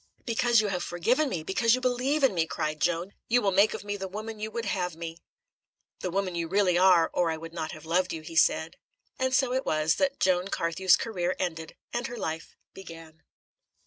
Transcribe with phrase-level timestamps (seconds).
[0.25, 3.75] "Because you have forgiven me, because you believe in me," cried Joan, "you will make
[3.75, 5.19] of me the woman you would have me!"
[5.99, 8.77] "The woman you really are, or I would not have loved you," he said.
[9.19, 13.21] And so it was that Joan Carthew's career ended and her life began.